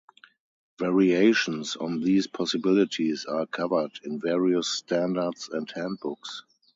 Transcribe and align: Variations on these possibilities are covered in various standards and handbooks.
Variations 0.79 1.75
on 1.75 1.99
these 2.01 2.25
possibilities 2.25 3.25
are 3.25 3.45
covered 3.45 3.99
in 4.03 4.19
various 4.19 4.67
standards 4.67 5.47
and 5.49 5.69
handbooks. 5.75 6.41